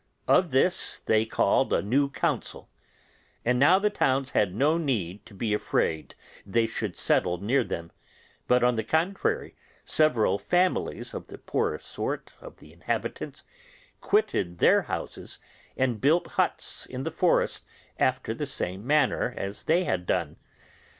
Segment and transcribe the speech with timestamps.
[0.27, 2.67] On this they called a new council,
[3.45, 7.91] and now the towns had no need to be afraid they should settle near them;
[8.47, 13.43] but, on the contrary, several families of the poorer sort of the inhabitants
[13.99, 15.37] quitted their houses
[15.77, 17.63] and built huts in the forest
[17.99, 20.37] after the same manner as they had done.